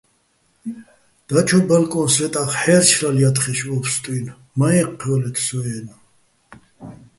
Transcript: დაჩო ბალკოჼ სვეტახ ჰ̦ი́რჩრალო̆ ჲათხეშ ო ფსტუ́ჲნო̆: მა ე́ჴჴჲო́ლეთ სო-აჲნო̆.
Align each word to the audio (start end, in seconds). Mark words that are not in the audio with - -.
დაჩო 1.27 1.59
ბალკოჼ 1.67 2.01
სვეტახ 2.13 2.49
ჰ̦ი́რჩრალო̆ 2.61 3.17
ჲათხეშ 3.19 3.59
ო 3.75 3.77
ფსტუ́ჲნო̆: 3.83 4.39
მა 4.57 4.67
ე́ჴჴჲო́ლეთ 4.79 5.37
სო-აჲნო̆. 5.45 5.95